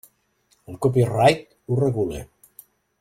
El 0.71 0.79
copyright 0.85 1.45
ho 1.67 1.77
regula. 1.83 2.23